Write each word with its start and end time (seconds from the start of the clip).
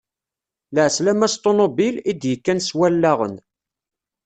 Lɛeslama 0.75 1.27
s 1.33 1.35
ṭunubil, 1.43 1.95
i 2.09 2.11
d-yekkan 2.13 2.59
s 2.67 2.69
Wallaɣen. 2.77 3.35